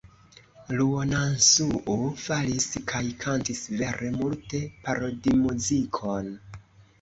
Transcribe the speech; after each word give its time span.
Ruonansuu 0.77 1.97
faris 2.23 2.65
kaj 2.93 3.03
kantis 3.25 3.61
vere 3.83 4.11
multe 4.17 4.63
parodimuzikon. 4.89 6.35